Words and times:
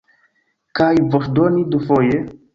Kaj 0.79 0.89
voĉdoni 1.17 1.63
dufoje? 1.77 2.21